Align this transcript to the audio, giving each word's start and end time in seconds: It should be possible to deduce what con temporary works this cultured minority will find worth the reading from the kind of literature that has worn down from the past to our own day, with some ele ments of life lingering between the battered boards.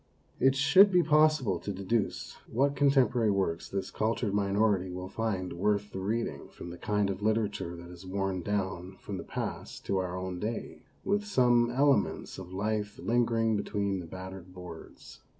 It 0.39 0.55
should 0.55 0.91
be 0.91 1.03
possible 1.03 1.59
to 1.59 1.71
deduce 1.71 2.35
what 2.51 2.75
con 2.75 2.89
temporary 2.89 3.29
works 3.29 3.69
this 3.69 3.91
cultured 3.91 4.33
minority 4.33 4.89
will 4.89 5.09
find 5.09 5.53
worth 5.53 5.91
the 5.91 5.99
reading 5.99 6.47
from 6.49 6.71
the 6.71 6.77
kind 6.79 7.11
of 7.11 7.21
literature 7.21 7.75
that 7.75 7.87
has 7.91 8.03
worn 8.03 8.41
down 8.41 8.97
from 8.99 9.17
the 9.17 9.23
past 9.23 9.85
to 9.85 9.99
our 9.99 10.17
own 10.17 10.39
day, 10.39 10.81
with 11.03 11.23
some 11.25 11.69
ele 11.69 11.97
ments 11.97 12.39
of 12.39 12.51
life 12.51 12.97
lingering 12.97 13.55
between 13.55 13.99
the 13.99 14.07
battered 14.07 14.51
boards. 14.55 15.19